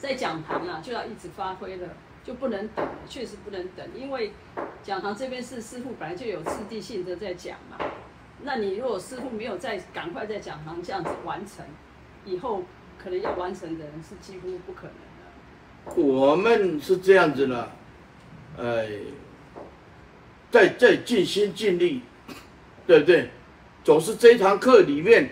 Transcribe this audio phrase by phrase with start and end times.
[0.00, 1.86] 在讲堂啊，就要一直发挥了，
[2.24, 4.32] 就不能等，确实不能等，因为
[4.82, 7.76] 讲堂这边是师傅本来就有次第性的在讲嘛。
[8.42, 11.62] 那你如果师傅没有在赶快在讲堂这样子完成，
[12.24, 12.64] 以后
[12.98, 16.02] 可能要完成的人是几乎不可能的。
[16.02, 17.70] 我们是这样子的，
[18.56, 18.86] 呃，
[20.50, 22.00] 在在尽心尽力，
[22.86, 23.28] 对不对？
[23.84, 25.30] 总是这堂课里面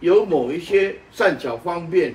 [0.00, 2.14] 有某一些善巧方便，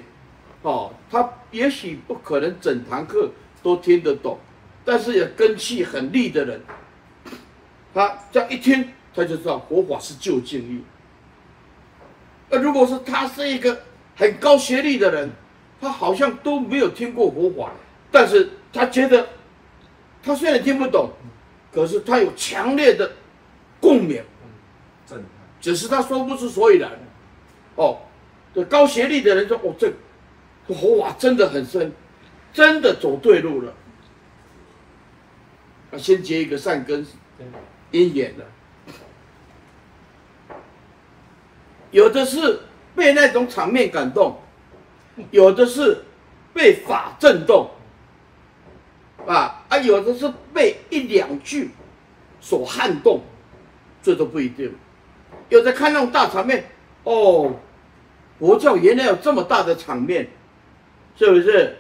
[0.68, 3.32] 哦，他也许不可能整堂课
[3.64, 4.38] 都听得懂，
[4.84, 6.60] 但是有根气很利的人，
[7.94, 8.90] 他这样一听。
[9.16, 10.84] 他就知道佛法是究竟义。
[12.52, 13.82] 那如果是他是一个
[14.16, 15.32] 很高学历的人，
[15.82, 17.72] 他好像都没有听过佛法，
[18.12, 19.28] 但是他觉得
[20.22, 21.10] 他虽然听不懂，
[21.74, 23.10] 可是他有强烈的
[23.80, 24.22] 共鸣，
[25.60, 26.92] 只是他说不出所以然。
[27.76, 27.98] 哦，
[28.54, 29.92] 这高学历的人说：“哦，这
[30.76, 31.94] 佛法真的很深，
[32.54, 33.74] 真的走对路了。”
[35.92, 37.06] 啊，先结一个善根
[37.92, 38.46] 因缘了。
[41.92, 42.60] 有的是
[42.94, 44.38] 被那种场面感动，
[45.32, 46.04] 有的是
[46.54, 47.70] 被法震动，
[49.26, 51.72] 啊啊，有的是被一两句
[52.42, 53.22] 所撼动，
[54.04, 54.76] 这都不一定。
[55.48, 56.66] 有的看那种大场面，
[57.04, 57.56] 哦，
[58.38, 60.28] 佛教原来有这么大的场面，
[61.18, 61.78] 是不是？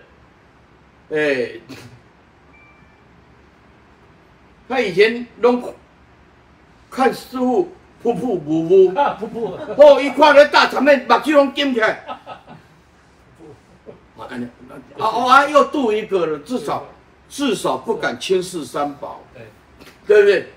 [1.11, 1.51] 哎，
[4.67, 5.73] 他以前拢
[6.89, 7.71] 看师傅。
[8.03, 12.05] 噗噗噗噗，噗噗，哦，一看那大场面，目睭拢金起来。
[14.15, 14.29] 啊，
[14.97, 16.85] 哦啊，又度一个了，至少
[17.27, 19.23] 至少不敢轻视三宝，
[20.05, 20.47] 对不对？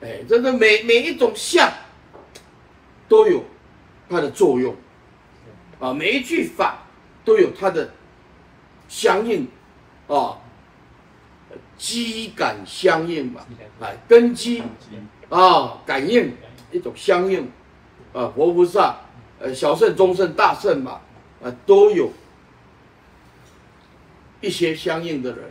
[0.00, 1.68] 哎，真的每每一种相
[3.08, 3.44] 都有
[4.08, 4.76] 它的作用，
[5.80, 6.78] 啊，每一句法
[7.28, 7.90] 都有它的
[8.88, 9.46] 相应，
[10.06, 10.38] 啊，
[11.76, 13.42] 机感相应嘛，
[13.80, 14.62] 哎，根基。
[15.28, 16.32] 啊、哦，感应
[16.72, 17.42] 一种相应，
[18.14, 18.96] 啊，佛菩萨，
[19.38, 21.02] 呃，小圣、中圣、大圣嘛，
[21.44, 22.10] 啊，都有
[24.40, 25.50] 一些相应的人。